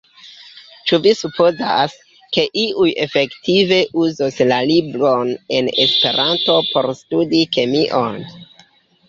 Ĉu 0.91 0.97
vi 1.01 1.11
supozas, 1.17 1.97
ke 2.37 2.45
iuj 2.61 2.87
efektive 3.05 3.79
uzos 4.05 4.41
la 4.53 4.59
libron 4.73 5.35
en 5.59 5.71
Esperanto 5.85 6.57
por 6.73 6.91
studi 7.05 7.45
kemion? 7.59 8.19